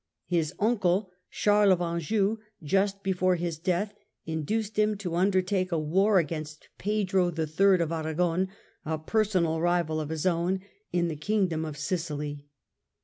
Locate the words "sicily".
11.77-12.47